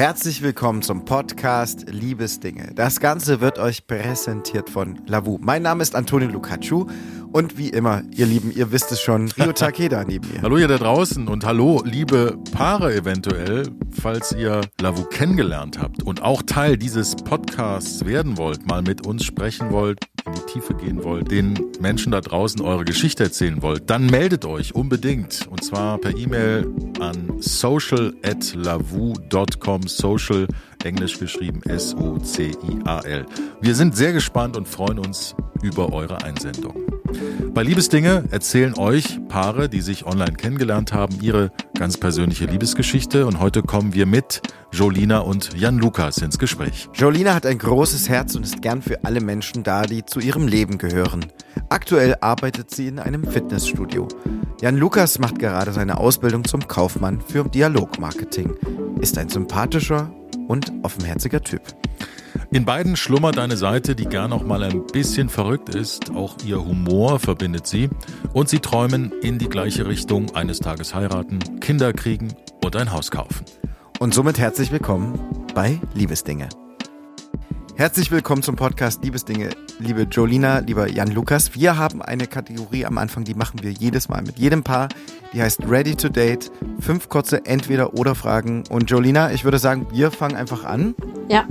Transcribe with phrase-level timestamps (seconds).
[0.00, 2.72] Herzlich willkommen zum Podcast Liebesdinge.
[2.74, 5.36] Das Ganze wird euch präsentiert von Lavu.
[5.42, 6.86] Mein Name ist Antonio Lucacciu
[7.32, 10.40] und wie immer, ihr Lieben, ihr wisst es schon, Rio Takeda neben mir.
[10.40, 16.22] Hallo ihr da draußen und hallo liebe Paare eventuell, falls ihr Lavu kennengelernt habt und
[16.22, 20.00] auch Teil dieses Podcasts werden wollt, mal mit uns sprechen wollt,
[20.30, 24.44] in die Tiefe gehen wollt, den Menschen da draußen eure Geschichte erzählen wollt, dann meldet
[24.44, 26.66] euch unbedingt und zwar per E-Mail
[27.00, 30.46] an social@lavu.com social
[30.84, 33.26] englisch geschrieben S O C I A L.
[33.60, 36.99] Wir sind sehr gespannt und freuen uns über eure Einsendung.
[37.52, 43.40] Bei Liebesdinge erzählen euch Paare, die sich online kennengelernt haben, ihre ganz persönliche Liebesgeschichte und
[43.40, 44.42] heute kommen wir mit
[44.72, 46.88] Jolina und Jan Lukas ins Gespräch.
[46.94, 50.46] Jolina hat ein großes Herz und ist gern für alle Menschen da, die zu ihrem
[50.46, 51.26] Leben gehören.
[51.68, 54.06] Aktuell arbeitet sie in einem Fitnessstudio.
[54.60, 58.54] Jan Lukas macht gerade seine Ausbildung zum Kaufmann für Dialogmarketing,
[59.00, 60.12] ist ein sympathischer
[60.48, 61.62] und offenherziger Typ.
[62.52, 66.10] In beiden schlummert eine Seite, die gern auch mal ein bisschen verrückt ist.
[66.10, 67.88] Auch ihr Humor verbindet sie.
[68.32, 72.34] Und sie träumen in die gleiche Richtung, eines Tages heiraten, Kinder kriegen
[72.64, 73.44] und ein Haus kaufen.
[74.00, 76.48] Und somit herzlich willkommen bei Liebesdinge.
[77.76, 81.54] Herzlich willkommen zum Podcast Liebesdinge, liebe Jolina, lieber Jan Lukas.
[81.54, 84.88] Wir haben eine Kategorie am Anfang, die machen wir jedes Mal mit jedem Paar.
[85.32, 86.50] Die heißt Ready to Date.
[86.80, 88.64] Fünf kurze Entweder-Oder-Fragen.
[88.70, 90.96] Und Jolina, ich würde sagen, wir fangen einfach an.
[91.28, 91.46] Ja.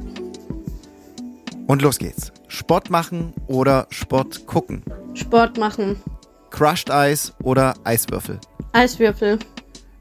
[1.70, 2.32] Und los geht's.
[2.48, 4.84] Sport machen oder Sport gucken?
[5.14, 6.02] Sport machen.
[6.50, 8.40] Crushed Eis oder Eiswürfel?
[8.72, 9.38] Eiswürfel.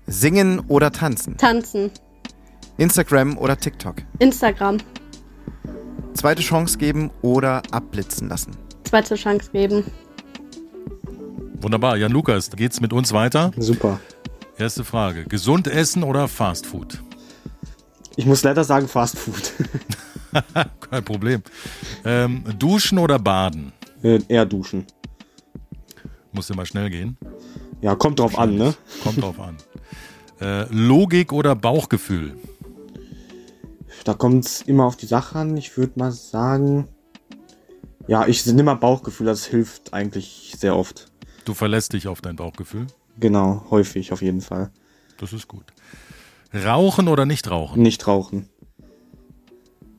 [0.06, 1.36] Singen oder tanzen?
[1.36, 1.90] Tanzen.
[2.78, 3.96] Instagram oder TikTok?
[4.18, 4.78] Instagram.
[6.14, 8.56] Zweite Chance geben oder abblitzen lassen?
[8.84, 9.84] Zweite Chance geben.
[11.60, 11.98] Wunderbar.
[11.98, 13.50] Jan Lukas, geht's mit uns weiter?
[13.58, 14.00] Super.
[14.56, 15.24] Erste Frage.
[15.24, 17.02] Gesund essen oder Fast Food?
[18.16, 19.52] Ich muss leider sagen Fast Food.
[20.90, 21.42] Kein Problem.
[22.04, 23.72] Ähm, duschen oder baden?
[24.02, 24.86] Äh, eher duschen.
[26.32, 27.16] Muss immer schnell gehen.
[27.80, 28.74] Ja, kommt drauf an, ne?
[29.02, 29.56] Kommt drauf an.
[30.40, 32.36] Äh, Logik oder Bauchgefühl?
[34.04, 35.56] Da kommt es immer auf die Sache an.
[35.56, 36.88] Ich würde mal sagen,
[38.06, 41.10] ja, ich nehme mal Bauchgefühl, das hilft eigentlich sehr oft.
[41.44, 42.86] Du verlässt dich auf dein Bauchgefühl?
[43.18, 44.70] Genau, häufig auf jeden Fall.
[45.18, 45.64] Das ist gut.
[46.54, 47.82] Rauchen oder nicht rauchen?
[47.82, 48.48] Nicht rauchen.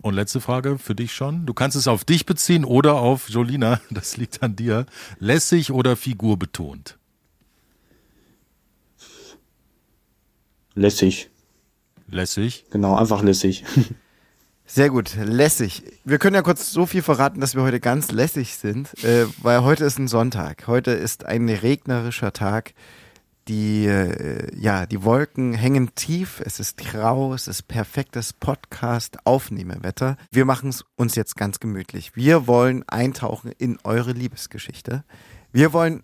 [0.01, 1.45] Und letzte Frage für dich schon.
[1.45, 4.85] Du kannst es auf dich beziehen oder auf Jolina, das liegt an dir.
[5.19, 6.97] Lässig oder figurbetont?
[10.73, 11.29] Lässig.
[12.07, 12.65] Lässig.
[12.71, 13.65] Genau, einfach lässig.
[14.65, 15.83] Sehr gut, lässig.
[16.05, 19.63] Wir können ja kurz so viel verraten, dass wir heute ganz lässig sind, äh, weil
[19.63, 20.67] heute ist ein Sonntag.
[20.67, 22.73] Heute ist ein regnerischer Tag.
[23.49, 30.17] Die, äh, ja, die Wolken hängen tief, es ist grau, es ist perfektes Podcast-Aufnehmewetter.
[30.29, 32.15] Wir machen es uns jetzt ganz gemütlich.
[32.15, 35.03] Wir wollen eintauchen in eure Liebesgeschichte.
[35.51, 36.03] Wir wollen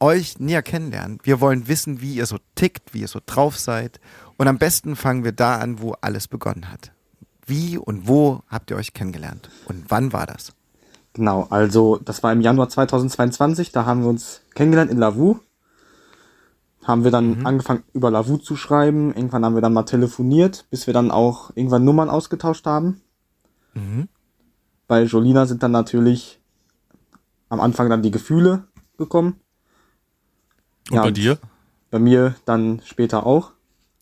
[0.00, 1.18] euch näher kennenlernen.
[1.24, 4.00] Wir wollen wissen, wie ihr so tickt, wie ihr so drauf seid.
[4.38, 6.92] Und am besten fangen wir da an, wo alles begonnen hat.
[7.44, 9.50] Wie und wo habt ihr euch kennengelernt?
[9.66, 10.54] Und wann war das?
[11.12, 15.40] Genau, also das war im Januar 2022, da haben wir uns kennengelernt in Lavu.
[16.88, 17.46] Haben wir dann mhm.
[17.46, 19.14] angefangen über Lavu zu schreiben.
[19.14, 23.02] Irgendwann haben wir dann mal telefoniert, bis wir dann auch irgendwann Nummern ausgetauscht haben.
[23.74, 24.08] Mhm.
[24.86, 26.40] Bei Jolina sind dann natürlich
[27.50, 28.64] am Anfang dann die Gefühle
[28.96, 29.38] gekommen.
[30.90, 31.38] Und ja, bei dir?
[31.90, 33.52] Bei mir dann später auch.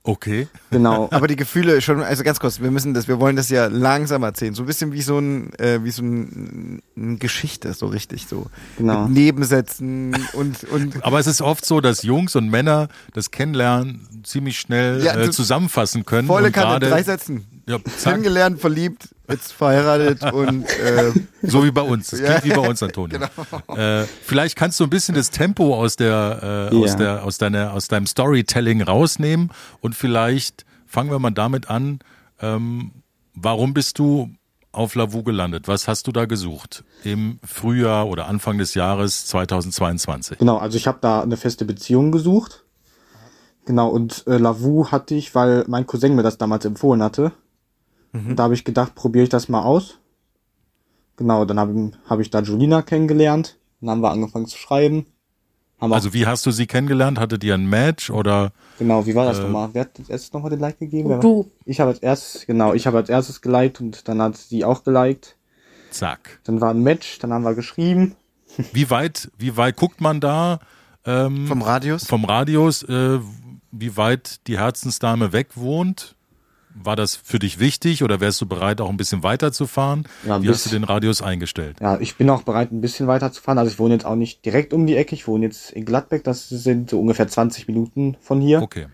[0.07, 0.49] Okay.
[0.71, 1.09] Genau.
[1.13, 4.25] Aber die Gefühle schon, also ganz kurz, wir müssen das, wir wollen das ja langsam
[4.25, 4.53] erzählen.
[4.53, 8.47] So ein bisschen wie so ein, äh, wie so ein, eine Geschichte, so richtig so.
[8.77, 9.05] Genau.
[9.05, 11.03] Mit Nebensätzen und, und.
[11.05, 15.31] Aber es ist oft so, dass Jungs und Männer das Kennenlernen ziemlich schnell ja, äh,
[15.31, 16.29] zusammenfassen können.
[16.29, 17.56] Volle Kanne, drei Sätzen.
[17.69, 21.13] Ja, Kennengelernt, verliebt, jetzt verheiratet und äh,
[21.43, 22.11] so wie bei uns.
[22.11, 23.19] Das klingt wie bei uns, Antonio.
[23.67, 23.81] Genau.
[23.81, 26.81] Äh, vielleicht kannst du ein bisschen das Tempo aus der, äh, ja.
[26.81, 29.51] aus der, aus deiner, aus deinem Storytelling rausnehmen
[29.81, 31.99] und vielleicht fangen wir mal damit an.
[32.41, 32.93] Ähm,
[33.35, 34.31] warum bist du
[34.71, 35.67] auf Lavu gelandet?
[35.67, 40.39] Was hast du da gesucht im Frühjahr oder Anfang des Jahres 2022?
[40.39, 42.65] Genau, also ich habe da eine feste Beziehung gesucht.
[43.65, 47.33] Genau, und äh, Lavu hatte ich, weil mein Cousin mir das damals empfohlen hatte.
[48.17, 48.37] Mhm.
[48.37, 49.99] Da habe ich gedacht, probiere ich das mal aus.
[51.17, 53.59] Genau, dann habe hab ich da Julina kennengelernt.
[53.81, 55.07] Dann haben wir angefangen zu schreiben.
[55.79, 57.19] also wie hast du sie kennengelernt?
[57.19, 58.53] Hattet ihr ein Match oder?
[58.79, 59.71] Genau, wie war das äh, nochmal?
[59.73, 61.21] Wer hat als erstes nochmal den Like gegeben?
[61.21, 61.51] Du.
[61.65, 64.85] Ich habe als erstes, genau, ich habe als erstes geliked und dann hat sie auch
[64.85, 65.37] geliked.
[65.91, 66.41] Zack.
[66.45, 68.17] Dann war ein Match, dann haben wir geschrieben.
[68.73, 70.61] Wie weit, wie weit guckt man da?
[71.05, 72.05] Ähm, vom Radius?
[72.07, 73.21] Vom Radius, äh,
[73.71, 76.16] wie weit die Herzensdame weg wohnt?
[76.83, 80.07] War das für dich wichtig oder wärst du bereit, auch ein bisschen weiterzufahren?
[80.27, 81.79] Ja, Wie hast du den Radius eingestellt?
[81.81, 83.59] Ja, ich bin auch bereit, ein bisschen weiter zu fahren.
[83.59, 85.15] Also ich wohne jetzt auch nicht direkt um die Ecke.
[85.15, 86.25] Ich wohne jetzt in Gladbeck.
[86.25, 88.63] Das sind so ungefähr 20 Minuten von hier.
[88.63, 88.87] Okay.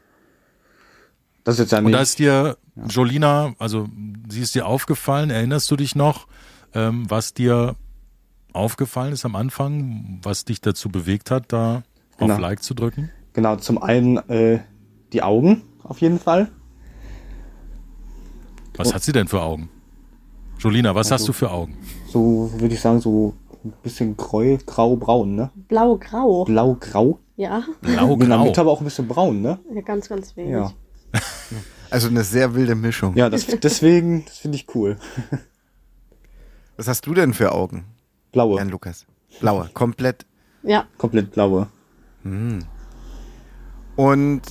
[1.45, 1.95] Das ist jetzt ja Und nicht.
[1.97, 2.57] da ist dir,
[2.89, 3.89] Jolina, also
[4.29, 6.29] sie ist dir aufgefallen, erinnerst du dich noch,
[6.75, 7.75] ähm, was dir
[8.53, 11.83] aufgefallen ist am Anfang, was dich dazu bewegt hat, da
[12.19, 12.35] Genau.
[12.35, 13.11] auf Like zu drücken?
[13.33, 14.61] Genau, zum einen äh,
[15.13, 16.51] die Augen auf jeden Fall.
[18.77, 19.69] Was hat sie denn für Augen?
[20.59, 21.77] Jolina, was hast du für Augen?
[22.09, 23.35] So würde ich sagen, so
[23.65, 25.51] ein bisschen grau, grau-braun, ne?
[25.69, 26.45] Blau-grau.
[26.45, 27.19] Blau-grau.
[27.37, 27.65] Ja.
[27.83, 28.45] In der Blau-grau.
[28.45, 29.59] Mitte aber auch ein bisschen braun, ne?
[29.75, 30.53] ja, ganz, ganz wenig.
[30.53, 30.73] Ja.
[31.91, 33.15] Also eine sehr wilde Mischung.
[33.19, 34.97] Ja, das, deswegen, das finde ich cool.
[36.79, 37.85] Was hast du denn für Augen,
[38.33, 38.57] Blaue.
[38.57, 39.05] Jan Lukas?
[39.41, 40.25] Blaue, komplett.
[40.63, 40.87] Ja.
[40.97, 41.69] Komplett blaue.
[43.97, 44.43] Und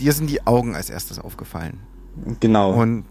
[0.00, 1.78] dir sind die Augen als erstes aufgefallen.
[2.40, 2.72] Genau.
[2.72, 3.04] Und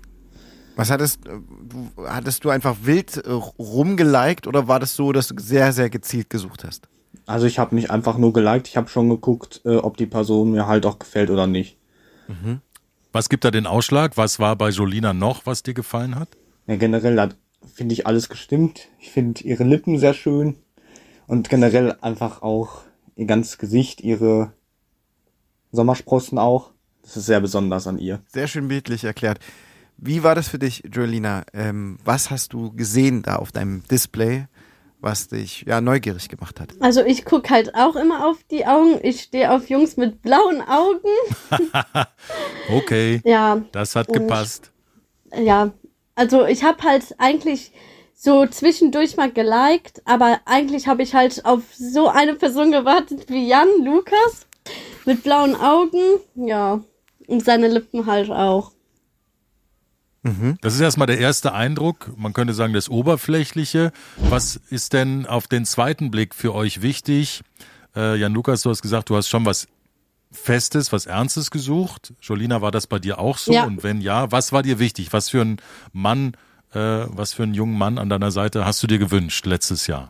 [0.75, 5.35] was hattest du, hattest du einfach wild äh, rumgeliked oder war das so, dass du
[5.39, 6.87] sehr, sehr gezielt gesucht hast?
[7.25, 10.51] Also ich habe nicht einfach nur geliked, ich habe schon geguckt, äh, ob die Person
[10.51, 11.77] mir halt auch gefällt oder nicht.
[13.11, 14.17] Was gibt da den Ausschlag?
[14.17, 16.29] Was war bei Jolina noch, was dir gefallen hat?
[16.65, 17.35] Ja, generell hat,
[17.73, 18.87] finde ich alles gestimmt.
[18.99, 20.55] Ich finde ihre Lippen sehr schön
[21.27, 22.81] und generell einfach auch
[23.15, 24.53] ihr ganzes Gesicht, ihre
[25.71, 26.71] Sommersprossen auch.
[27.03, 28.21] Das ist sehr besonders an ihr.
[28.27, 29.39] Sehr schön bildlich erklärt.
[30.05, 31.43] Wie war das für dich, Jolina?
[31.53, 34.45] Ähm, was hast du gesehen da auf deinem Display,
[34.99, 36.69] was dich ja neugierig gemacht hat?
[36.81, 38.99] Also ich gucke halt auch immer auf die Augen.
[39.03, 41.07] Ich stehe auf Jungs mit blauen Augen.
[42.69, 44.71] Okay, Ja, das hat Und- gepasst.
[45.37, 45.71] ja.
[46.15, 47.71] Also ich habe halt eigentlich
[48.13, 53.47] so zwischendurch mal geliked, aber eigentlich habe ich halt auf so eine Person gewartet wie
[53.47, 54.45] Jan Lukas
[55.05, 56.19] mit blauen Augen.
[56.35, 56.81] Ja,
[57.27, 58.71] und seine Lippen halt auch.
[60.61, 62.13] Das ist erstmal der erste Eindruck.
[62.17, 63.91] Man könnte sagen, das Oberflächliche.
[64.17, 67.41] Was ist denn auf den zweiten Blick für euch wichtig?
[67.95, 69.67] Äh, Jan Lukas, du hast gesagt, du hast schon was
[70.31, 72.13] Festes, was Ernstes gesucht.
[72.21, 73.51] Jolina, war das bei dir auch so?
[73.51, 73.65] Ja.
[73.65, 75.11] Und wenn ja, was war dir wichtig?
[75.11, 75.57] Was für ein
[75.91, 76.37] Mann,
[76.71, 80.09] äh, was für einen jungen Mann an deiner Seite hast du dir gewünscht letztes Jahr?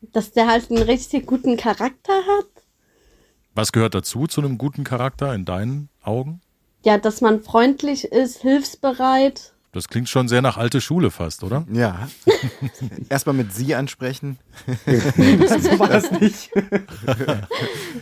[0.00, 2.46] Dass der halt einen richtig guten Charakter hat.
[3.54, 6.40] Was gehört dazu zu einem guten Charakter in deinen Augen?
[6.82, 9.52] Ja, dass man freundlich ist, hilfsbereit.
[9.72, 11.64] Das klingt schon sehr nach alte Schule fast, oder?
[11.72, 12.08] Ja.
[13.08, 14.38] Erstmal mit sie ansprechen.
[14.86, 16.50] so war das nicht.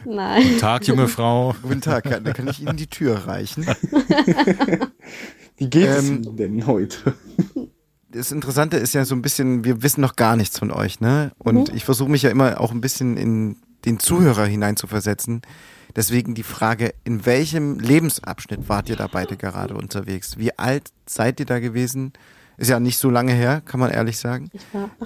[0.06, 0.58] Nein.
[0.58, 1.54] Tag, junge Frau.
[1.62, 3.66] Guten Tag, kann, kann ich Ihnen die Tür reichen?
[5.58, 7.14] Wie geht Ähm, es Ihnen denn heute?
[8.10, 11.32] das Interessante ist ja so ein bisschen, wir wissen noch gar nichts von euch, ne?
[11.36, 15.42] Und ich versuche mich ja immer auch ein bisschen in den Zuhörer hineinzuversetzen.
[15.96, 20.38] Deswegen die Frage, in welchem Lebensabschnitt wart ihr da beide gerade unterwegs?
[20.38, 22.12] Wie alt seid ihr da gewesen?
[22.56, 24.50] Ist ja nicht so lange her, kann man ehrlich sagen.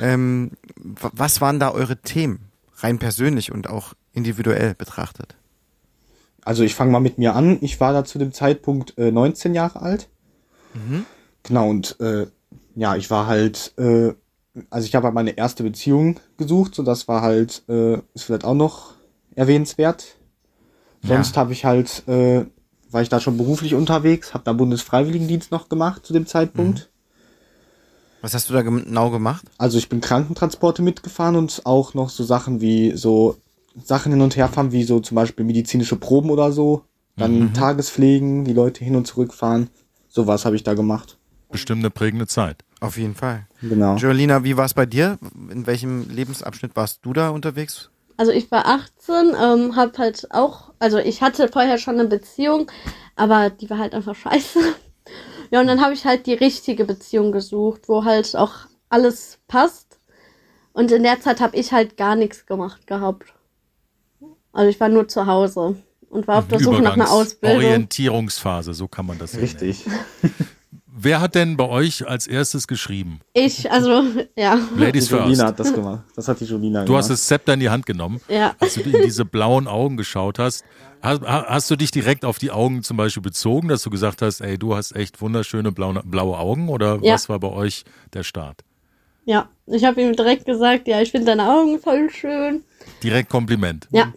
[0.00, 2.40] Ähm, wa- was waren da eure Themen?
[2.78, 5.36] Rein persönlich und auch individuell betrachtet.
[6.44, 7.58] Also ich fange mal mit mir an.
[7.60, 10.08] Ich war da zu dem Zeitpunkt äh, 19 Jahre alt.
[11.44, 12.26] Genau, und äh,
[12.74, 14.14] ja, ich war halt, äh,
[14.70, 18.44] also ich habe halt meine erste Beziehung gesucht, so das war halt, äh, ist vielleicht
[18.44, 18.94] auch noch
[19.34, 20.16] erwähnenswert.
[21.02, 22.44] Sonst habe ich halt, äh,
[22.90, 26.90] war ich da schon beruflich unterwegs, habe da Bundesfreiwilligendienst noch gemacht zu dem Zeitpunkt.
[28.20, 29.44] Was hast du da genau gemacht?
[29.58, 33.36] Also ich bin Krankentransporte mitgefahren und auch noch so Sachen wie so
[33.82, 36.84] Sachen hin und her fahren, wie so zum Beispiel medizinische Proben oder so.
[37.16, 39.68] Dann Tagespflegen, die Leute hin und zurück fahren.
[40.08, 41.18] Sowas habe ich da gemacht.
[41.50, 42.64] Bestimmt eine prägende Zeit.
[42.80, 43.46] Auf jeden Fall.
[43.60, 43.96] Genau.
[43.96, 45.18] Jolina, wie war es bei dir?
[45.50, 47.90] In welchem Lebensabschnitt warst du da unterwegs?
[48.16, 52.70] Also ich war 18, ähm, hab halt auch, also ich hatte vorher schon eine Beziehung,
[53.16, 54.58] aber die war halt einfach scheiße.
[55.50, 58.54] Ja, und dann habe ich halt die richtige Beziehung gesucht, wo halt auch
[58.88, 60.00] alles passt.
[60.72, 63.34] Und in der Zeit habe ich halt gar nichts gemacht gehabt.
[64.52, 65.76] Also ich war nur zu Hause
[66.08, 67.58] und war auf der Suche nach einer Ausbildung.
[67.58, 69.44] Orientierungsphase, so kann man das nennen.
[69.44, 69.84] Richtig.
[70.94, 73.20] Wer hat denn bei euch als erstes geschrieben?
[73.32, 74.04] Ich, also,
[74.36, 74.58] ja.
[74.76, 75.42] Die Ladies Jolina first.
[75.42, 76.02] hat das gemacht.
[76.16, 77.18] Das hat die Jolina Du hast gemacht.
[77.20, 78.54] das Zepter in die Hand genommen, Ja.
[78.58, 80.64] als du in diese blauen Augen geschaut hast.
[81.00, 84.40] Hast, hast du dich direkt auf die Augen zum Beispiel bezogen, dass du gesagt hast,
[84.42, 86.68] ey, du hast echt wunderschöne blaue, blaue Augen?
[86.68, 87.14] Oder Ja.
[87.14, 88.60] was war bei euch der Start?
[89.24, 92.64] Ja, ich habe ihm direkt gesagt, ja, ich finde deine Augen voll schön.
[93.02, 93.88] Direkt Kompliment.
[93.92, 94.12] Ja,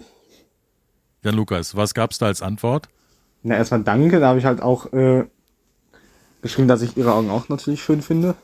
[1.24, 2.90] Jan Lukas, was gab's da als Antwort?
[3.44, 4.20] Na, erstmal danke.
[4.20, 5.26] Da habe ich halt auch äh,
[6.46, 8.36] geschrieben, dass ich ihre Augen auch natürlich schön finde.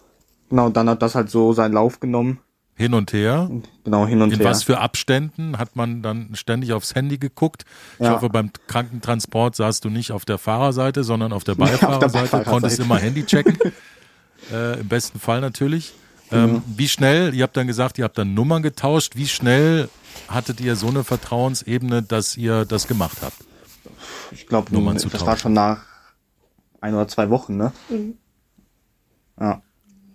[0.49, 2.39] Genau, und dann hat das halt so seinen Lauf genommen.
[2.75, 3.49] Hin und her.
[3.83, 4.49] Genau, hin und In her.
[4.49, 7.63] was für Abständen hat man dann ständig aufs Handy geguckt?
[7.99, 8.13] Ich Ja.
[8.13, 12.49] hoffe, beim Krankentransport saßt du nicht auf der Fahrerseite, sondern auf der Beifahrerseite, Beifahrerseite.
[12.49, 13.57] konntest immer Handy checken.
[14.51, 15.93] äh, Im besten Fall natürlich.
[16.31, 16.63] Ähm, Mhm.
[16.77, 19.15] Wie schnell, ihr habt dann gesagt, ihr habt dann Nummern getauscht.
[19.15, 19.89] Wie schnell
[20.27, 23.35] hattet ihr so eine Vertrauensebene, dass ihr das gemacht habt?
[24.31, 25.27] Ich glaube, Nummern zu das tauschen.
[25.27, 25.79] war schon nach
[26.81, 27.71] ein oder zwei Wochen, ne?
[29.39, 29.61] Ja.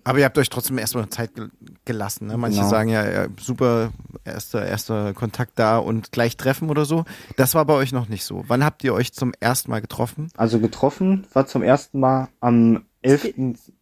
[0.05, 1.51] Aber ihr habt euch trotzdem erstmal Zeit gel-
[1.85, 2.29] gelassen.
[2.29, 2.37] Ne?
[2.37, 2.71] Manche Genau.
[2.71, 3.91] sagen ja, ja, super,
[4.25, 7.05] erster, erster Kontakt da und gleich treffen oder so.
[7.37, 8.45] Das war bei euch noch nicht so.
[8.47, 10.29] Wann habt ihr euch zum ersten Mal getroffen?
[10.37, 13.35] Also getroffen war zum ersten Mal am 11.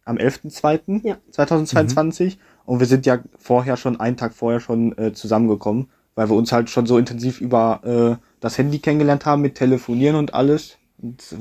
[0.05, 1.05] am 11.2.
[1.07, 1.17] Ja.
[1.29, 6.35] 2022 und wir sind ja vorher schon einen Tag vorher schon äh, zusammengekommen, weil wir
[6.35, 10.77] uns halt schon so intensiv über äh, das Handy kennengelernt haben mit Telefonieren und alles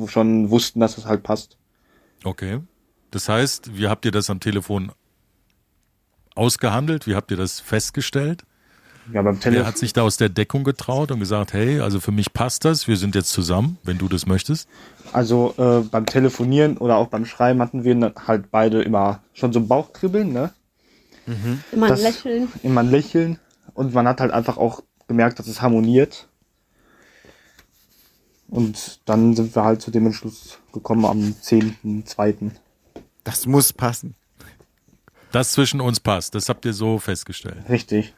[0.07, 1.57] schon wussten, dass es halt passt.
[2.25, 2.61] Okay.
[3.11, 4.91] Das heißt, wie habt ihr das am Telefon
[6.35, 7.07] ausgehandelt?
[7.07, 8.43] Wie habt ihr das festgestellt?
[9.13, 9.67] Ja, beim Wer Telefon.
[9.67, 12.89] hat sich da aus der Deckung getraut und gesagt, hey, also für mich passt das,
[12.89, 14.67] wir sind jetzt zusammen, wenn du das möchtest?
[15.13, 19.61] Also äh, beim Telefonieren oder auch beim Schreiben hatten wir halt beide immer schon so
[19.61, 20.53] ein Bauchkribbeln, ne?
[21.73, 22.49] Immer Das- ein Lächeln.
[22.63, 23.39] Immer ein Lächeln
[23.75, 26.29] und man hat halt einfach auch gemerkt, dass es harmoniert.
[28.55, 32.53] Und dann sind wir halt zu dem Entschluss gekommen am 10.2.
[33.25, 34.15] Das muss passen.
[35.33, 37.69] Das zwischen uns passt, das habt ihr so festgestellt.
[37.69, 38.15] Richtig.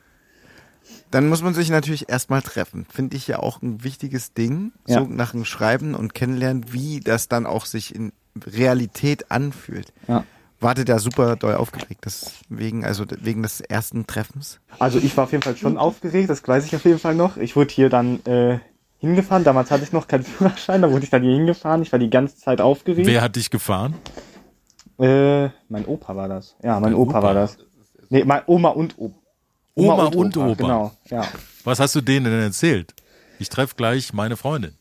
[1.11, 2.85] Dann muss man sich natürlich erstmal treffen.
[2.91, 4.99] Finde ich ja auch ein wichtiges Ding, Ja.
[5.01, 8.13] so nach dem Schreiben und Kennenlernen, wie das dann auch sich in
[8.45, 9.95] Realität anfühlt.
[10.07, 10.25] Ja.
[10.61, 14.61] Wartet ja super doll aufgeregt, deswegen, also wegen des ersten Treffens.
[14.79, 17.39] Also ich war auf jeden Fall schon aufgeregt, das weiß ich auf jeden Fall noch.
[17.39, 18.59] Ich wurde hier dann äh,
[18.99, 21.83] hingefahren, damals hatte ich noch keinen Führerschein, da wurde ich dann hier hingefahren.
[21.83, 23.07] Ich war die ganze Zeit aufgeregt.
[23.07, 23.95] Wer hat dich gefahren?
[24.99, 26.57] Äh, mein Opa war das.
[26.63, 27.23] Ja, mein Opa, Opa?
[27.23, 27.59] war das.
[28.09, 29.15] Nee, mein Oma und Opa.
[29.75, 30.55] Oma und Opa.
[30.55, 31.25] Genau, ja.
[31.65, 32.95] Was hast du denen denn erzählt?
[33.39, 34.73] Ich treffe gleich meine Freundin.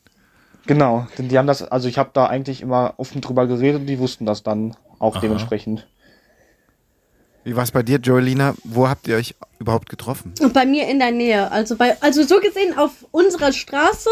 [0.67, 3.88] Genau, denn die haben das, also ich habe da eigentlich immer offen drüber geredet und
[3.88, 5.22] die wussten das dann auch Aha.
[5.22, 5.88] dementsprechend.
[7.46, 8.56] Wie war es bei dir, Joelina?
[8.64, 10.34] Wo habt ihr euch überhaupt getroffen?
[10.42, 11.52] Und bei mir in der Nähe.
[11.52, 14.10] Also bei, also so gesehen auf unserer Straße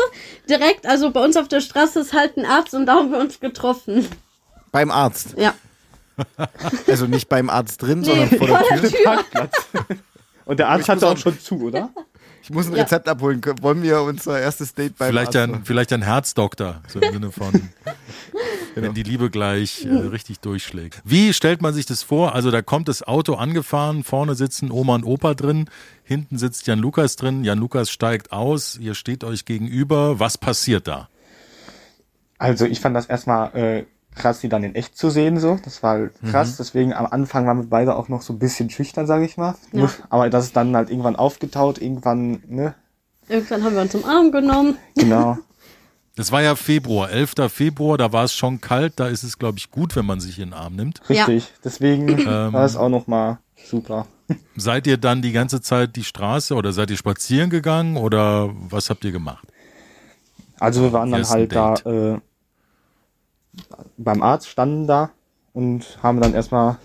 [0.48, 3.18] direkt, also bei uns auf der Straße ist halt ein Arzt und da haben wir
[3.20, 4.08] uns getroffen.
[4.72, 5.36] Beim Arzt.
[5.38, 5.54] Ja.
[6.88, 8.78] Also nicht beim Arzt drin, Nee, sondern vor der vor Tür.
[8.82, 9.04] der Tür.
[9.04, 9.56] Parkplatz.
[10.46, 11.90] Und der Arzt hatte auch- schon zu, oder?
[12.44, 12.84] Ich muss ein Ja.
[12.84, 13.42] Rezept abholen.
[13.62, 15.66] Wollen wir unser erstes Date beim Vielleicht Arzt ein, machen?
[15.66, 17.54] vielleicht ein Herzdoktor, so im Sinne von,
[18.76, 21.02] wenn die Liebe gleich äh, richtig durchschlägt.
[21.06, 22.36] Wie stellt man sich das vor?
[22.36, 25.70] Also da kommt das Auto angefahren, vorne sitzen Oma und Opa drin,
[26.04, 30.20] hinten sitzt Jan Lukas drin, Jan Lukas steigt aus, ihr steht euch gegenüber.
[30.20, 31.08] Was passiert da?
[32.38, 33.86] Also ich fand das erstmal äh,
[34.16, 35.60] krass, die dann in echt zu sehen, so.
[35.64, 36.58] Das war halt krass.
[36.58, 39.56] Deswegen am Anfang waren wir beide auch noch so ein bisschen schüchtern, sage ich mal.
[39.72, 39.90] Ja.
[40.10, 42.76] Aber das ist dann halt irgendwann aufgetaut, irgendwann, ne?
[43.30, 44.78] Irgendwann haben wir uns im Arm genommen.
[44.96, 45.38] Genau.
[46.16, 47.34] Das war ja Februar, 11.
[47.52, 50.38] Februar, da war es schon kalt, da ist es, glaube ich, gut, wenn man sich
[50.38, 51.02] in den Arm nimmt.
[51.10, 51.52] Richtig.
[51.64, 52.54] Deswegen Ähm.
[52.54, 54.06] war es auch noch mal super.
[54.56, 58.92] Seid ihr dann die ganze Zeit die Straße oder seid ihr spazieren gegangen oder was
[58.92, 59.48] habt ihr gemacht?
[60.60, 61.86] Also wir waren dann Ersten halt da Date.
[61.88, 62.20] äh,
[63.98, 65.12] beim Arzt, standen da
[65.54, 66.78] und haben dann erstmal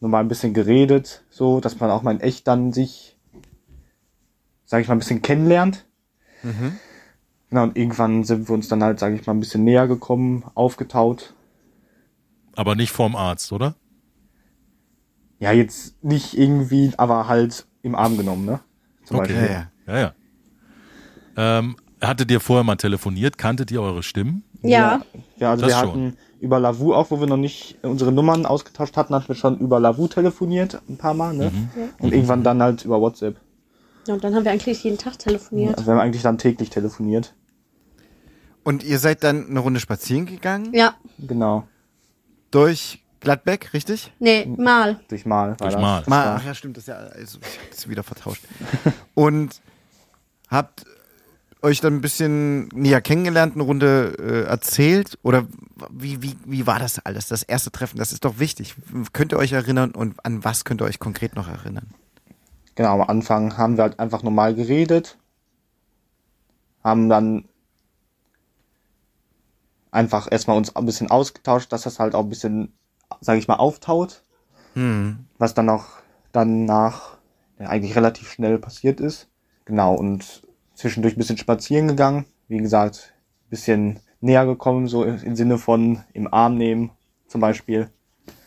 [0.00, 3.16] nochmal ein bisschen geredet, so, dass man auch mal in echt dann sich,
[4.64, 5.86] sag ich mal, ein bisschen kennenlernt.
[7.50, 10.44] Genau, und irgendwann sind wir uns dann halt, sag ich mal, ein bisschen näher gekommen,
[10.54, 11.34] aufgetaut.
[12.54, 13.74] Aber nicht vorm Arzt, oder?
[15.38, 18.60] Ja, jetzt nicht irgendwie, aber halt im Arm genommen, ne?
[19.04, 19.34] Zum Okay.
[19.34, 19.46] Beispiel.
[19.46, 19.70] Ja, ja.
[19.86, 19.98] Ja,
[21.36, 21.58] ja.
[21.58, 23.36] Ähm, hattet ihr vorher mal telefoniert?
[23.38, 24.42] Kanntet ihr eure Stimmen?
[24.62, 24.68] Ja.
[24.68, 25.02] Ja,
[25.40, 25.88] also Das wir schon.
[25.88, 29.58] hatten über Lavu, auch wo wir noch nicht unsere Nummern ausgetauscht hatten, hatten wir schon
[29.58, 31.50] über Lavu telefoniert, ein paar Mal, ne?
[31.50, 31.68] Mhm.
[31.98, 33.36] Und irgendwann dann halt über WhatsApp.
[34.06, 35.76] Ja, und dann haben wir eigentlich jeden Tag telefoniert.
[35.76, 37.34] Also wir haben eigentlich dann täglich telefoniert.
[38.64, 40.72] Und ihr seid dann eine Runde spazieren gegangen?
[40.74, 40.94] Ja.
[41.18, 41.66] Genau.
[42.50, 44.12] Durch Gladbeck, richtig?
[44.18, 45.00] Nee, mal.
[45.08, 45.50] Durch Mal.
[45.50, 45.80] War Durch das.
[45.80, 46.04] Mal.
[46.06, 48.42] Mal, ach ja, stimmt, das ist ja, also, ich hab das wieder vertauscht.
[49.14, 49.60] Und
[50.48, 50.84] habt
[51.62, 55.18] euch dann ein bisschen näher kennengelernt, eine Runde äh, erzählt?
[55.22, 55.46] Oder
[55.90, 57.28] wie, wie, wie war das alles?
[57.28, 58.74] Das erste Treffen, das ist doch wichtig.
[59.12, 61.88] Könnt ihr euch erinnern und an was könnt ihr euch konkret noch erinnern?
[62.74, 65.18] Genau, am Anfang haben wir halt einfach normal geredet.
[66.84, 67.48] Haben dann
[69.90, 72.72] einfach erstmal uns ein bisschen ausgetauscht, dass das halt auch ein bisschen,
[73.20, 74.22] sage ich mal, auftaut.
[75.38, 75.86] Was dann auch
[76.32, 77.16] danach
[77.58, 79.28] ja, eigentlich relativ schnell passiert ist.
[79.64, 80.45] Genau, und
[80.76, 82.24] zwischendurch ein bisschen spazieren gegangen.
[82.48, 83.12] Wie gesagt,
[83.46, 86.90] ein bisschen näher gekommen, so im Sinne von im Arm nehmen
[87.28, 87.88] zum Beispiel.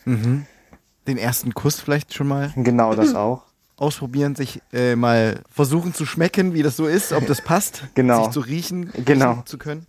[0.06, 2.52] Den ersten Kuss vielleicht schon mal?
[2.56, 3.42] Genau das auch.
[3.76, 8.24] ausprobieren, sich äh, mal versuchen zu schmecken, wie das so ist, ob das passt, Genau.
[8.24, 9.30] sich zu riechen, Genau.
[9.32, 9.86] riechen zu können.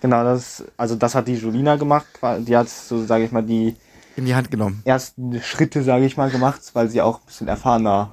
[0.00, 2.06] Genau, das, also das hat die Julina gemacht.
[2.40, 3.74] Die hat so, sage ich mal, die
[4.16, 4.82] In die Hand genommen.
[4.84, 8.12] ersten Schritte, sage ich mal, gemacht, weil sie auch ein bisschen erfahrener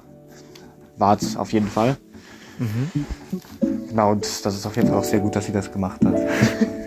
[0.96, 1.96] war, auf jeden Fall.
[3.88, 6.14] Genau, und das ist auf jeden Fall auch sehr gut, dass sie das gemacht hat.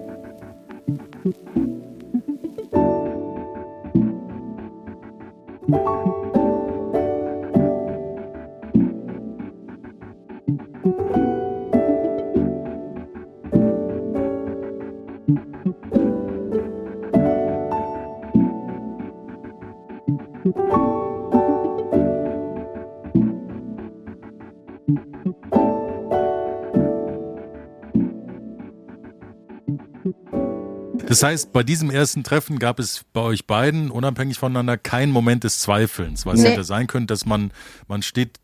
[31.15, 35.45] Das heißt, bei diesem ersten Treffen gab es bei euch beiden unabhängig voneinander keinen Moment
[35.45, 36.49] des Zweifelns, weil es Nee.
[36.49, 37.51] hätte sein können, dass man
[37.87, 38.37] man steht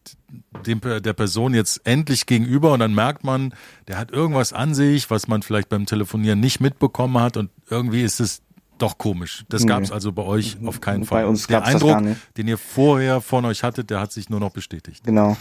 [0.66, 3.54] dem, der Person jetzt endlich gegenüber und dann merkt man,
[3.90, 8.04] der hat irgendwas an sich, was man vielleicht beim Telefonieren nicht mitbekommen hat und irgendwie
[8.04, 8.42] ist es
[8.78, 9.44] doch komisch.
[9.50, 9.68] Das Nee.
[9.68, 11.26] gab es also bei euch auf keinen Bei Fall.
[11.26, 12.22] uns der Eindruck, gar nicht.
[12.38, 15.04] den ihr vorher von euch hattet, der hat sich nur noch bestätigt.
[15.04, 15.36] Genau.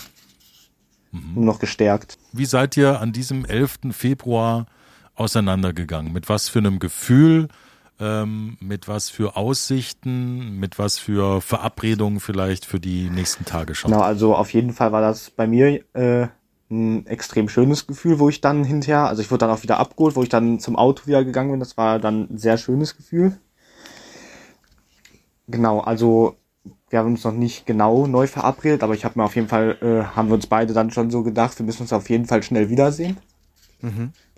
[1.13, 2.19] Nur noch gestärkt.
[2.33, 3.93] Wie seid ihr an diesem 11.
[3.93, 4.67] Februar
[5.21, 6.13] auseinandergegangen?
[6.13, 7.49] Mit was für einem Gefühl,
[8.01, 13.91] ähm, mit was für Aussichten, mit was für Verabredungen vielleicht für die nächsten Tage schon?
[13.91, 16.29] Genau, also auf jeden Fall war das bei mir äh,
[16.71, 20.17] ein extrem schönes Gefühl, wo ich dann hinterher, also ich wurde dann auch wieder abgeholt,
[20.17, 21.61] wo ich dann zum Auto wieder gegangen bin.
[21.61, 23.39] Das war dann ein sehr schönes Gefühl.
[25.49, 26.37] Genau, also
[26.89, 29.77] wir haben uns noch nicht genau neu verabredet, aber ich habe mir auf jeden Fall,
[29.83, 32.43] äh, haben wir uns beide dann schon so gedacht, wir müssen uns auf jeden Fall
[32.43, 33.19] schnell wiedersehen.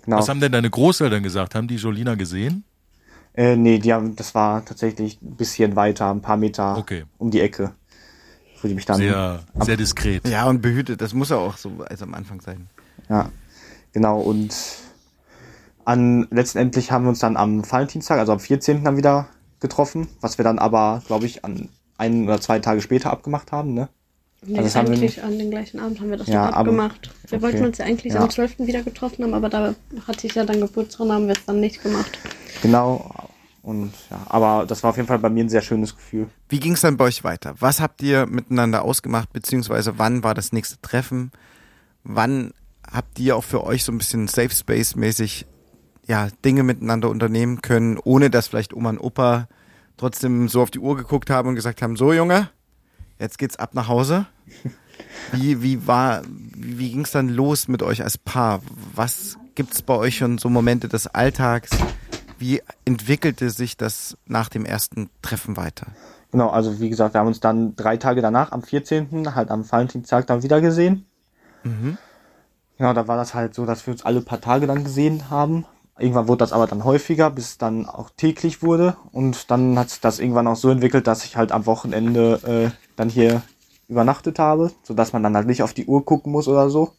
[0.03, 0.17] Genau.
[0.17, 1.55] Was haben denn deine Großeltern gesagt?
[1.55, 2.63] Haben die Jolina gesehen?
[3.35, 7.05] Äh, nee, die haben, das war tatsächlich ein bisschen weiter, ein paar Meter Okay.
[7.17, 7.73] um die Ecke.
[8.61, 8.97] Wo die mich dann.
[8.97, 10.27] Sehr, sehr diskret.
[10.27, 12.67] Ja, und behütet, das muss ja auch so also am Anfang sein.
[13.09, 13.29] Ja,
[13.91, 14.19] genau.
[14.21, 14.55] Und
[15.85, 18.83] an letztendlich haben wir uns dann am Valentinstag, also am 14.
[18.83, 19.27] dann wieder
[19.59, 23.73] getroffen, was wir dann aber, glaube ich, an ein oder zwei Tage später abgemacht haben,
[23.73, 23.89] ne?
[24.45, 26.57] Nee, Also das haben wir eigentlich an den gleichen Abend haben wir das Ja, aber-
[26.57, 27.09] abgemacht.
[27.29, 27.41] Wir okay.
[27.45, 28.21] wollten uns ja eigentlich Ja.
[28.21, 28.65] am 12.
[28.67, 29.73] wieder getroffen haben, aber da
[30.07, 32.17] hatte ich ja dann Geburtstag und haben wir es dann nicht gemacht.
[32.61, 33.13] Genau.
[33.61, 36.27] Und ja, aber das war auf jeden Fall bei mir ein sehr schönes Gefühl.
[36.49, 37.55] Wie ging es dann bei euch weiter?
[37.59, 41.31] Was habt ihr miteinander ausgemacht, beziehungsweise wann war das nächste Treffen?
[42.03, 42.51] Wann
[42.91, 45.45] habt ihr auch für euch so ein bisschen Safe Space mäßig
[46.05, 49.47] ja, Dinge miteinander unternehmen können, ohne dass vielleicht Oma und Opa
[49.95, 52.49] trotzdem so auf die Uhr geguckt haben und gesagt haben, so Junge,
[53.19, 54.25] jetzt geht's ab nach Hause.
[55.31, 56.21] Wie, wie war,
[56.55, 58.61] wie, wie ging es dann los mit euch als Paar?
[58.93, 61.71] Was gibt's bei euch schon so Momente des Alltags?
[62.37, 65.87] Wie entwickelte sich das nach dem ersten Treffen weiter?
[66.31, 69.69] Genau, also wie gesagt, wir haben uns dann drei Tage danach, am 14., halt am
[69.69, 71.05] Valentinstag dann wieder gesehen.
[72.77, 75.65] Genau, da war das halt so, dass wir uns alle paar Tage dann gesehen haben.
[75.99, 78.97] Irgendwann wurde das aber dann häufiger, bis es dann auch täglich wurde.
[79.11, 82.82] Und dann hat sich das irgendwann auch so entwickelt, dass ich halt am Wochenende äh,
[82.95, 83.41] dann hier
[83.87, 86.93] übernachtet habe, sodass man dann halt nicht auf die Uhr gucken muss oder so.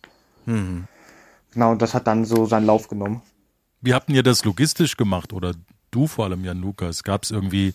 [0.46, 3.22] Genau, und das hat dann so seinen Lauf genommen.
[3.80, 5.32] Wie habt ihr das logistisch gemacht?
[5.32, 5.54] Oder
[5.90, 7.02] du vor allem, Jan Lukas?
[7.02, 7.74] Gab es irgendwie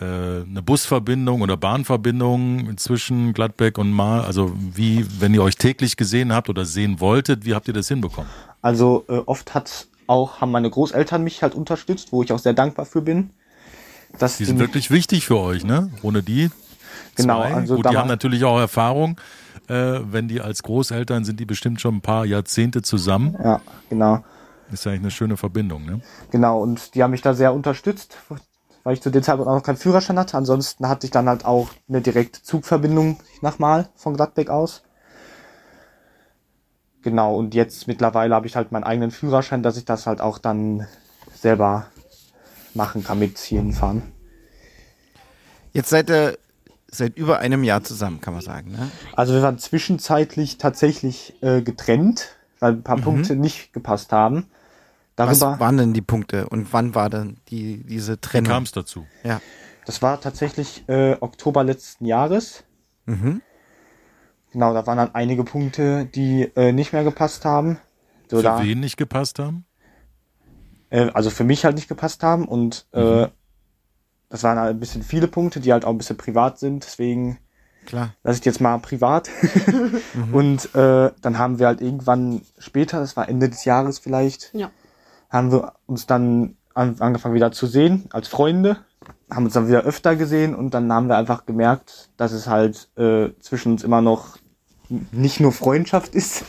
[0.00, 4.22] äh, eine Busverbindung oder Bahnverbindung zwischen Gladbeck und Mal?
[4.22, 7.88] Also wie, wenn ihr euch täglich gesehen habt oder sehen wolltet, wie habt ihr das
[7.88, 8.30] hinbekommen?
[8.62, 12.54] Also äh, oft hat auch, haben meine Großeltern mich halt unterstützt, wo ich auch sehr
[12.54, 13.30] dankbar für bin.
[14.18, 15.90] Dass Die sind wirklich wichtig für euch, ne?
[16.02, 16.50] Ohne die.
[17.16, 17.54] Genau, zwei.
[17.54, 19.20] also Gut, die haben natürlich auch Erfahrung.
[19.68, 23.36] Äh, wenn die als Großeltern sind, die bestimmt schon ein paar Jahrzehnte zusammen.
[23.42, 24.24] Ja, genau.
[24.72, 26.00] Ist ja eigentlich eine schöne Verbindung, ne?
[26.30, 28.16] Genau, und die haben mich da sehr unterstützt,
[28.82, 30.36] weil ich zu dem Zeitpunkt auch noch keinen Führerschein hatte.
[30.36, 34.82] Ansonsten hatte ich dann halt auch eine direkte Zugverbindung nach Mal von Gladbeck aus.
[37.02, 40.38] Genau, und jetzt mittlerweile habe ich halt meinen eigenen Führerschein, dass ich das halt auch
[40.38, 40.86] dann
[41.34, 41.86] selber
[42.74, 44.02] machen kann mit hinfahren.
[45.72, 46.38] Jetzt seid ihr
[46.90, 48.72] seit über einem Jahr zusammen, kann man sagen.
[48.72, 48.90] Ne?
[49.14, 54.46] Also wir waren zwischenzeitlich tatsächlich äh, getrennt, weil ein paar Punkte nicht gepasst haben.
[55.16, 58.50] Was Darüber, waren denn die Punkte und wann war denn die, diese Wie Trennung?
[58.50, 59.06] kam es dazu?
[59.22, 59.40] Ja.
[59.84, 62.64] das war tatsächlich äh, Oktober letzten Jahres.
[63.06, 63.42] Mhm.
[64.52, 67.78] Genau, da waren dann einige Punkte, die äh, nicht mehr gepasst haben.
[68.28, 69.64] So Für da, wen nicht gepasst haben?
[70.90, 73.28] äh, also für mich halt nicht gepasst haben und äh,
[74.30, 76.84] das waren halt ein bisschen viele Punkte, die halt auch ein bisschen privat sind.
[76.84, 77.38] Deswegen
[77.84, 78.14] Klar.
[78.22, 79.28] lasse ich die jetzt mal privat.
[80.32, 84.70] Und äh, dann haben wir halt irgendwann später, das war Ende des Jahres vielleicht, Ja.
[85.28, 88.78] haben wir uns dann an, angefangen wieder zu sehen als Freunde,
[89.30, 92.88] haben uns dann wieder öfter gesehen und dann haben wir einfach gemerkt, dass es halt
[92.96, 94.38] äh, zwischen uns immer noch
[95.12, 96.44] nicht nur Freundschaft ist.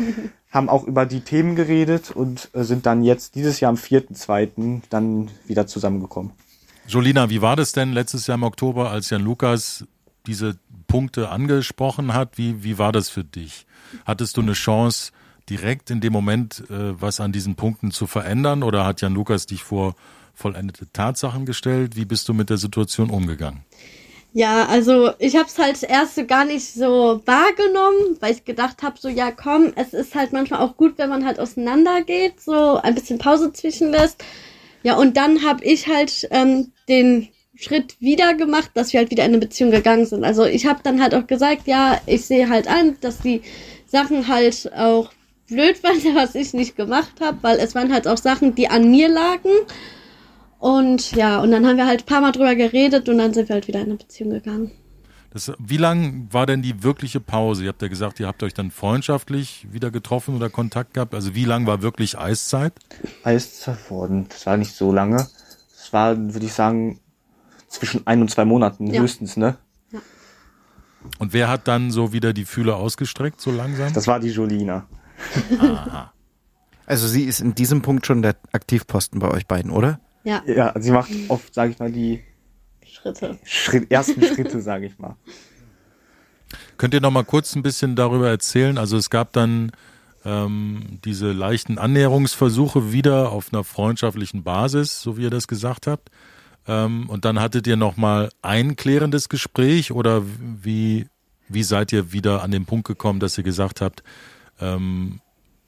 [0.50, 4.80] haben auch über die Themen geredet und äh, sind dann jetzt dieses Jahr am 4.2.
[4.88, 6.32] dann wieder zusammengekommen.
[6.88, 9.84] Jolina, wie war das denn letztes Jahr im Oktober, als Jan Lukas
[10.26, 12.38] diese Punkte angesprochen hat?
[12.38, 13.66] Wie, wie war das für dich?
[14.04, 15.12] Hattest du eine Chance,
[15.48, 19.46] direkt in dem Moment äh, was an diesen Punkten zu verändern oder hat Jan Lukas
[19.46, 19.94] dich vor
[20.34, 21.96] vollendete Tatsachen gestellt?
[21.96, 23.64] Wie bist du mit der Situation umgegangen?
[24.32, 28.96] Ja, also ich habe es halt erst gar nicht so wahrgenommen, weil ich gedacht habe,
[28.98, 32.76] so ja komm, es ist halt manchmal auch gut, wenn man halt auseinander geht, so
[32.76, 34.22] ein bisschen Pause zwischenlässt.
[34.82, 39.24] Ja, und dann habe ich halt ähm, den Schritt wieder gemacht, dass wir halt wieder
[39.24, 40.24] in eine Beziehung gegangen sind.
[40.24, 43.42] Also ich habe dann halt auch gesagt, ja, ich sehe halt an, dass die
[43.86, 45.10] Sachen halt auch
[45.48, 48.90] blöd waren, was ich nicht gemacht habe, weil es waren halt auch Sachen, die an
[48.90, 49.50] mir lagen.
[50.58, 53.48] Und ja, und dann haben wir halt ein paar Mal drüber geredet und dann sind
[53.48, 54.72] wir halt wieder in eine Beziehung gegangen.
[55.30, 57.64] Das, wie lang war denn die wirkliche Pause?
[57.64, 61.14] Ihr habt ja gesagt, ihr habt euch dann freundschaftlich wieder getroffen oder Kontakt gehabt.
[61.14, 62.72] Also wie lang war wirklich Eiszeit?
[63.22, 63.78] Eiszeit,
[64.30, 65.26] das war nicht so lange.
[65.86, 66.98] Es war, würde ich sagen,
[67.68, 69.00] zwischen ein und zwei Monaten ja.
[69.00, 69.56] höchstens, ne?
[69.92, 70.00] Ja.
[71.20, 73.92] Und wer hat dann so wieder die Fühler ausgestreckt, so langsam?
[73.92, 74.86] Das war die Jolina.
[75.60, 76.12] Aha.
[76.88, 79.98] Also sie ist in diesem Punkt schon der Aktivposten bei euch beiden, oder?
[80.22, 80.40] Ja.
[80.46, 82.22] Ja, sie macht oft, sage ich mal, die
[82.84, 83.40] Schritte.
[83.42, 85.16] Schritt, ersten Schritte, sage ich mal.
[86.78, 88.78] Könnt ihr noch mal kurz ein bisschen darüber erzählen?
[88.78, 89.72] Also es gab dann
[90.26, 96.10] ähm, diese leichten Annäherungsversuche wieder auf einer freundschaftlichen Basis, so wie ihr das gesagt habt.
[96.66, 101.06] Ähm, und dann hattet ihr noch mal ein klärendes Gespräch oder wie,
[101.48, 104.02] wie seid ihr wieder an den Punkt gekommen, dass ihr gesagt habt,
[104.60, 105.20] ähm,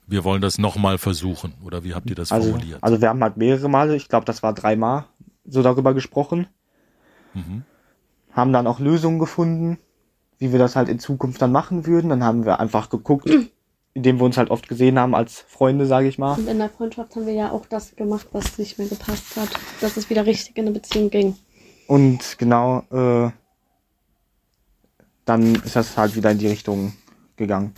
[0.08, 1.54] wir wollen das nochmal versuchen?
[1.62, 2.82] Oder wie habt ihr das also, formuliert?
[2.82, 5.04] Also wir haben halt mehrere Male, ich glaube, das war dreimal
[5.46, 6.48] so darüber gesprochen.
[7.34, 7.62] Mhm.
[8.32, 9.78] Haben dann auch Lösungen gefunden,
[10.38, 12.10] wie wir das halt in Zukunft dann machen würden.
[12.10, 13.30] Dann haben wir einfach geguckt,
[13.98, 16.34] indem wir uns halt oft gesehen haben als Freunde, sage ich mal.
[16.34, 19.48] Und in der Freundschaft haben wir ja auch das gemacht, was nicht mehr gepasst hat,
[19.80, 21.36] dass es wieder richtig in eine Beziehung ging.
[21.88, 23.30] Und genau, äh,
[25.24, 26.92] dann ist das halt wieder in die Richtung
[27.36, 27.72] gegangen.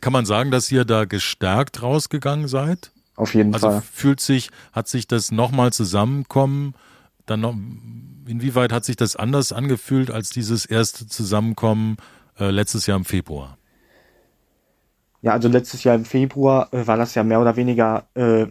[0.00, 2.90] Kann man sagen, dass ihr da gestärkt rausgegangen seid?
[3.14, 3.76] Auf jeden also Fall.
[3.76, 6.74] Also fühlt sich, hat sich das nochmal zusammenkommen,
[7.24, 7.54] dann noch,
[8.26, 11.98] inwieweit hat sich das anders angefühlt als dieses erste Zusammenkommen
[12.36, 13.58] äh, letztes Jahr im Februar?
[15.22, 18.46] Ja, also letztes Jahr im Februar äh, war das ja mehr oder weniger, äh,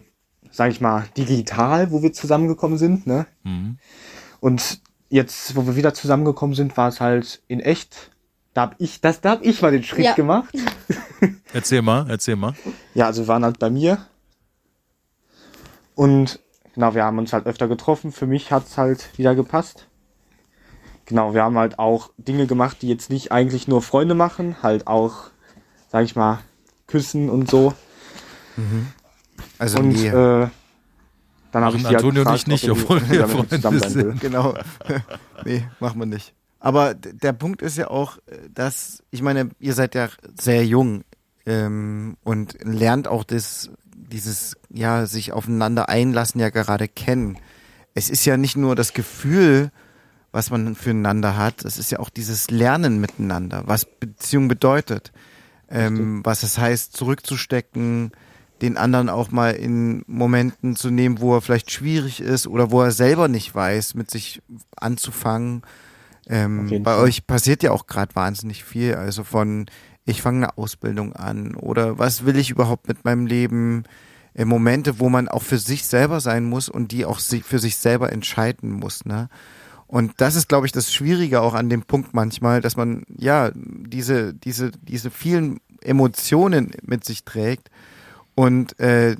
[0.50, 3.06] sage ich mal, digital, wo wir zusammengekommen sind.
[3.06, 3.26] Ne?
[3.44, 3.78] Mhm.
[4.40, 8.12] Und jetzt, wo wir wieder zusammengekommen sind, war es halt in echt
[8.54, 10.12] da hab ich, das, da hab ich mal den Schritt ja.
[10.14, 10.54] gemacht.
[11.54, 12.54] erzähl mal, erzähl mal.
[12.94, 14.06] Ja, also wir waren halt bei mir.
[15.94, 16.38] Und
[16.74, 18.12] genau, wir haben uns halt öfter getroffen.
[18.12, 19.88] Für mich hat's halt wieder gepasst.
[21.06, 24.86] Genau, wir haben halt auch Dinge gemacht, die jetzt nicht eigentlich nur Freunde machen, halt
[24.86, 25.30] auch,
[25.88, 26.40] sag ich mal,
[26.92, 27.74] küssen und so.
[28.56, 28.88] Mhm.
[29.58, 30.48] Also und äh,
[31.52, 34.20] dann habe ich die Antonio halt gefragt, nicht, obwohl wir Freunde sind.
[34.20, 34.54] Genau.
[35.44, 36.34] nee, machen wir nicht.
[36.60, 38.18] Aber der Punkt ist ja auch,
[38.54, 41.02] dass, ich meine, ihr seid ja sehr jung
[41.44, 47.38] ähm, und lernt auch das, dieses, ja, sich aufeinander einlassen ja gerade kennen.
[47.94, 49.72] Es ist ja nicht nur das Gefühl,
[50.30, 55.12] was man füreinander hat, es ist ja auch dieses Lernen miteinander, was Beziehung bedeutet,
[55.72, 58.12] ähm, was es heißt, zurückzustecken,
[58.60, 62.82] den anderen auch mal in Momenten zu nehmen, wo er vielleicht schwierig ist oder wo
[62.82, 64.40] er selber nicht weiß, mit sich
[64.76, 65.62] anzufangen
[66.28, 67.02] ähm, bei Fall.
[67.02, 68.94] euch passiert ja auch gerade wahnsinnig viel.
[68.94, 69.66] Also von
[70.04, 73.84] ich fange eine Ausbildung an oder was will ich überhaupt mit meinem Leben?
[74.34, 77.76] Äh, Momente, wo man auch für sich selber sein muss und die auch für sich
[77.76, 79.04] selber entscheiden muss.
[79.04, 79.28] Ne?
[79.92, 83.50] Und das ist, glaube ich, das Schwierige auch an dem Punkt manchmal, dass man ja
[83.54, 87.70] diese diese diese vielen Emotionen mit sich trägt
[88.34, 89.16] und äh,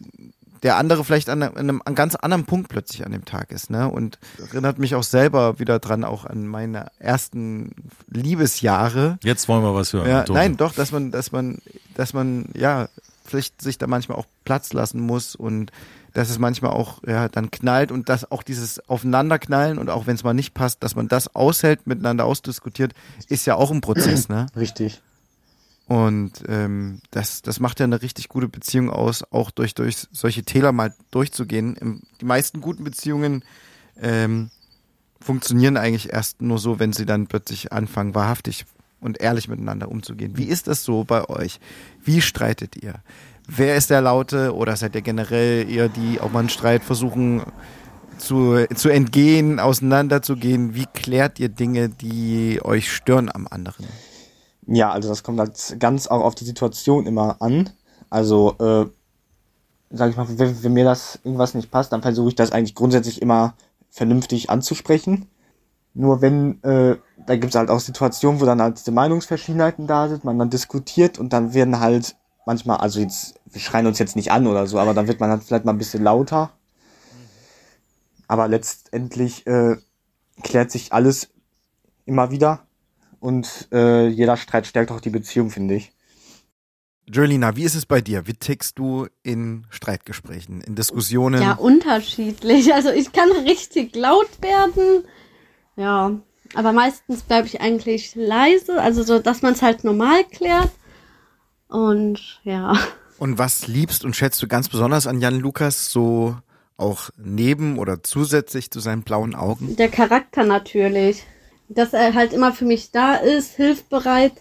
[0.63, 3.69] der andere vielleicht an einem, an einem ganz anderen Punkt plötzlich an dem Tag ist.
[3.69, 3.87] Ne?
[3.87, 7.75] Und erinnert mich auch selber wieder dran, auch an meine ersten
[8.09, 9.19] Liebesjahre.
[9.23, 10.09] Jetzt wollen wir was hören.
[10.09, 11.59] Ja, nein, doch, dass man, dass man,
[11.97, 12.89] dass man, ja,
[13.27, 15.71] vielleicht sich da manchmal auch Platz lassen muss und
[16.13, 20.15] dass es manchmal auch ja dann knallt und dass auch dieses Aufeinanderknallen und auch wenn
[20.15, 22.93] es mal nicht passt, dass man das aushält, miteinander ausdiskutiert,
[23.29, 24.47] ist ja auch ein Prozess, ne?
[24.57, 25.03] Richtig.
[25.87, 30.43] Und ähm, das, das macht ja eine richtig gute Beziehung aus, auch durch, durch solche
[30.43, 32.03] Täler mal durchzugehen.
[32.21, 33.45] Die meisten guten Beziehungen
[34.01, 34.51] ähm,
[35.21, 38.65] funktionieren eigentlich erst nur so, wenn sie dann plötzlich anfangen, wahrhaftig
[39.01, 40.37] und ehrlich miteinander umzugehen.
[40.37, 41.61] Wie ist das so bei euch?
[42.03, 42.95] Wie streitet ihr?
[43.55, 47.43] Wer ist der Laute oder seid ihr generell eher die auch mal einen Streit versuchen
[48.17, 50.75] zu, zu entgehen, auseinanderzugehen?
[50.75, 53.85] Wie klärt ihr Dinge, die euch stören am anderen?
[54.67, 57.69] Ja, also das kommt halt ganz auch auf die Situation immer an.
[58.09, 58.87] Also, äh,
[59.91, 62.75] sag ich mal, wenn, wenn mir das irgendwas nicht passt, dann versuche ich das eigentlich
[62.75, 63.53] grundsätzlich immer
[63.91, 65.29] vernünftig anzusprechen.
[65.93, 70.09] Nur wenn, äh, da gibt es halt auch Situationen, wo dann halt diese Meinungsverschiedenheiten da
[70.09, 74.17] sind, man dann diskutiert und dann werden halt manchmal, also jetzt, wir schreien uns jetzt
[74.17, 76.53] nicht an oder so, aber dann wird man halt vielleicht mal ein bisschen lauter.
[78.29, 79.77] Aber letztendlich äh,
[80.43, 81.29] klärt sich alles
[82.07, 82.67] immer wieder
[83.21, 85.93] und äh, jeder Streit stärkt auch die Beziehung, finde ich.
[87.07, 88.27] Jolina, wie ist es bei dir?
[88.27, 91.43] Wie tickst du in Streitgesprächen, in Diskussionen?
[91.43, 92.73] Ja, unterschiedlich.
[92.73, 95.05] Also ich kann richtig laut werden.
[95.77, 96.13] Ja,
[96.55, 100.71] aber meistens bleibe ich eigentlich leise, also so, dass man es halt normal klärt.
[101.73, 102.77] Und ja.
[103.19, 106.37] Und was liebst und schätzt du ganz besonders an Jan Lukas, so
[106.77, 109.77] auch neben oder zusätzlich zu seinen blauen Augen?
[109.77, 111.25] Der Charakter natürlich.
[111.69, 114.35] Dass er halt immer für mich da ist, hilfbereit.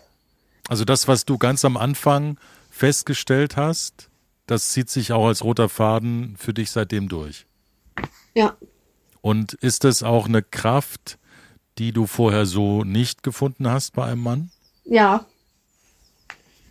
[0.67, 2.37] Also das, was du ganz am Anfang
[2.69, 4.09] festgestellt hast,
[4.45, 7.45] das zieht sich auch als roter Faden für dich seitdem durch.
[8.33, 8.57] Ja.
[9.21, 11.17] Und ist das auch eine Kraft,
[11.77, 14.51] die du vorher so nicht gefunden hast bei einem Mann?
[14.83, 15.25] Ja.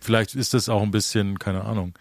[0.01, 1.93] Vielleicht ist das auch ein bisschen, keine Ahnung.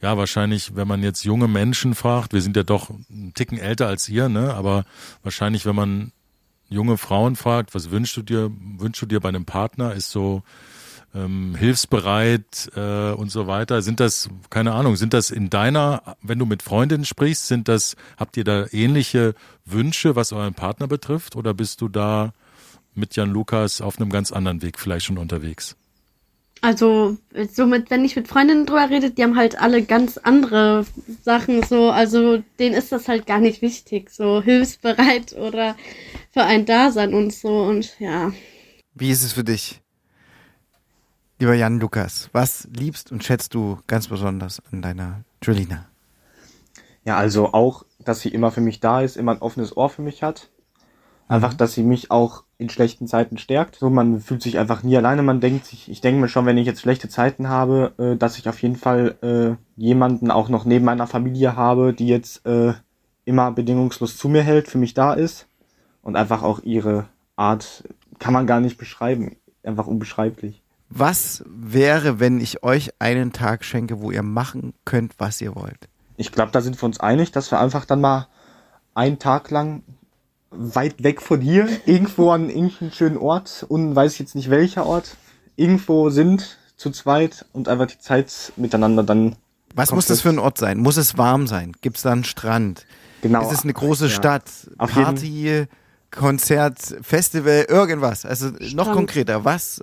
[0.00, 3.86] Ja, wahrscheinlich, wenn man jetzt junge Menschen fragt, wir sind ja doch einen Ticken älter
[3.86, 4.54] als ihr, ne?
[4.54, 4.84] Aber
[5.22, 6.12] wahrscheinlich, wenn man
[6.68, 10.42] junge Frauen fragt, was wünschst du dir, wünschst du dir bei einem Partner, ist so
[11.14, 13.82] ähm, hilfsbereit äh, und so weiter.
[13.82, 17.96] Sind das, keine Ahnung, sind das in deiner, wenn du mit Freundinnen sprichst, sind das,
[18.16, 22.32] habt ihr da ähnliche Wünsche, was euren Partner betrifft, oder bist du da
[22.94, 25.76] mit Jan Lukas auf einem ganz anderen Weg vielleicht schon unterwegs?
[26.64, 27.16] Also,
[27.52, 30.86] somit, wenn ich mit Freundinnen drüber rede, die haben halt alle ganz andere
[31.24, 35.76] Sachen so, also denen ist das halt gar nicht wichtig, so hilfsbereit oder
[36.30, 38.32] für ein Dasein und so und ja.
[38.94, 39.80] Wie ist es für dich,
[41.40, 42.30] lieber Jan Lukas?
[42.32, 45.88] Was liebst und schätzt du ganz besonders an deiner Julina?
[47.04, 50.02] Ja, also auch, dass sie immer für mich da ist, immer ein offenes Ohr für
[50.02, 50.48] mich hat.
[51.32, 51.56] Einfach, mhm.
[51.56, 53.76] dass sie mich auch in schlechten Zeiten stärkt.
[53.76, 55.22] So, man fühlt sich einfach nie alleine.
[55.22, 58.36] Man denkt sich, ich denke mir schon, wenn ich jetzt schlechte Zeiten habe, äh, dass
[58.36, 62.74] ich auf jeden Fall äh, jemanden auch noch neben meiner Familie habe, die jetzt äh,
[63.24, 65.46] immer bedingungslos zu mir hält, für mich da ist.
[66.02, 67.84] Und einfach auch ihre Art
[68.18, 69.36] kann man gar nicht beschreiben.
[69.62, 70.62] Einfach unbeschreiblich.
[70.90, 75.88] Was wäre, wenn ich euch einen Tag schenke, wo ihr machen könnt, was ihr wollt?
[76.18, 78.28] Ich glaube, da sind wir uns einig, dass wir einfach dann mal
[78.92, 79.82] einen Tag lang
[80.52, 84.86] weit weg von hier, irgendwo an irgendeinem schönen Ort, und weiß ich jetzt nicht welcher
[84.86, 85.16] Ort,
[85.56, 89.36] irgendwo sind zu zweit und einfach die Zeit miteinander dann.
[89.74, 90.78] Was muss das für ein Ort sein?
[90.78, 91.72] Muss es warm sein?
[91.80, 92.86] Gibt es da einen Strand?
[93.22, 93.42] Genau.
[93.42, 94.10] Ist es eine große ja.
[94.10, 94.50] Stadt?
[94.78, 95.66] Auf Party?
[96.10, 98.26] Konzert, Festival, irgendwas.
[98.26, 98.74] Also Strand.
[98.74, 99.46] noch konkreter.
[99.46, 99.82] Was?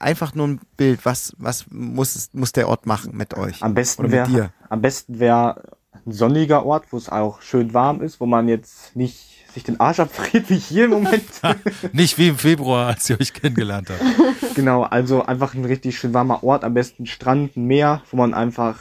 [0.00, 1.04] Einfach nur ein Bild.
[1.04, 3.62] Was, was muss, muss der Ort machen mit euch?
[3.62, 5.62] Am besten wäre, am besten wäre
[6.04, 9.80] ein sonniger Ort, wo es auch schön warm ist, wo man jetzt nicht sich den
[9.80, 11.24] Arsch abfriert, wie hier im Moment.
[11.92, 14.02] Nicht wie im Februar, als ihr euch kennengelernt habt.
[14.54, 18.34] Genau, also einfach ein richtig schön warmer Ort, am besten Strand, ein Meer, wo man
[18.34, 18.78] einfach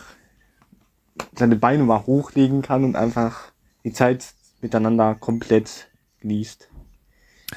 [1.33, 3.51] seine Beine mal hochlegen kann und einfach
[3.85, 5.87] die Zeit miteinander komplett
[6.19, 6.70] genießt.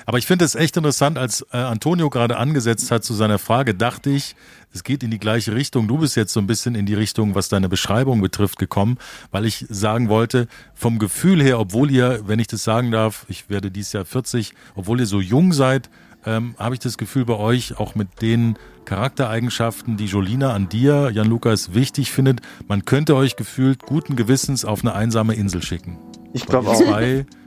[0.07, 3.75] Aber ich finde es echt interessant, als äh, Antonio gerade angesetzt hat zu seiner Frage,
[3.75, 4.37] dachte ich,
[4.73, 5.87] es geht in die gleiche Richtung.
[5.87, 8.99] Du bist jetzt so ein bisschen in die Richtung, was deine Beschreibung betrifft, gekommen,
[9.31, 13.49] weil ich sagen wollte, vom Gefühl her, obwohl ihr, wenn ich das sagen darf, ich
[13.49, 15.89] werde dieses Jahr 40, obwohl ihr so jung seid,
[16.27, 21.11] ähm, habe ich das Gefühl bei euch, auch mit den Charaktereigenschaften, die Jolina an dir,
[21.13, 25.99] Jan Lukas, wichtig findet, man könnte euch gefühlt guten Gewissens auf eine einsame Insel schicken.
[26.33, 26.83] Ich glaube auch.
[26.83, 27.27] Zwei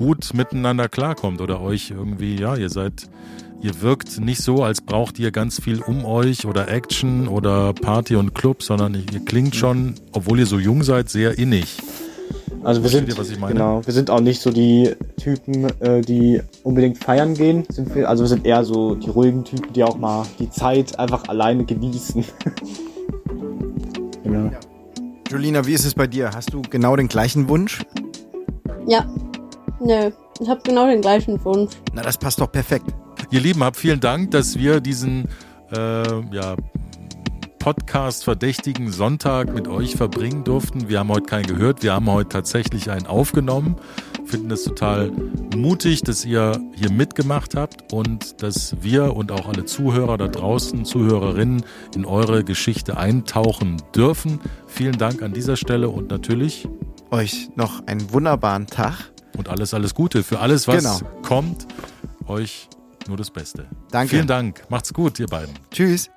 [0.00, 3.10] gut miteinander klarkommt oder euch irgendwie, ja, ihr seid,
[3.60, 8.16] ihr wirkt nicht so, als braucht ihr ganz viel um euch oder Action oder Party
[8.16, 11.76] und Club, sondern ihr klingt schon, obwohl ihr so jung seid, sehr innig.
[12.62, 16.96] Also wir sind, ihr, genau, wir sind auch nicht so die Typen, äh, die unbedingt
[16.96, 17.64] feiern gehen.
[17.68, 20.98] Sind wir, also wir sind eher so die ruhigen Typen, die auch mal die Zeit
[20.98, 22.24] einfach alleine genießen.
[24.24, 24.50] genau.
[25.30, 26.30] Julina, wie ist es bei dir?
[26.34, 27.82] Hast du genau den gleichen Wunsch?
[28.86, 29.06] Ja,
[29.80, 31.72] Nö, ich habe genau den gleichen Wunsch.
[31.94, 32.86] Na, das passt doch perfekt.
[33.30, 35.26] Ihr Lieben, habt vielen Dank, dass wir diesen
[35.72, 36.56] äh, ja,
[37.58, 40.88] Podcast verdächtigen Sonntag mit euch verbringen durften.
[40.88, 43.76] Wir haben heute keinen gehört, wir haben heute tatsächlich einen aufgenommen.
[44.26, 45.12] Finden es total
[45.56, 50.84] mutig, dass ihr hier mitgemacht habt und dass wir und auch alle Zuhörer da draußen,
[50.84, 51.64] Zuhörerinnen
[51.94, 54.40] in eure Geschichte eintauchen dürfen.
[54.66, 56.68] Vielen Dank an dieser Stelle und natürlich
[57.10, 59.10] euch noch einen wunderbaren Tag.
[59.36, 61.00] Und alles, alles Gute für alles, was genau.
[61.22, 61.66] kommt.
[62.26, 62.68] Euch
[63.08, 63.68] nur das Beste.
[63.90, 64.10] Danke.
[64.10, 64.62] Vielen Dank.
[64.68, 65.54] Macht's gut, ihr beiden.
[65.70, 66.10] Tschüss.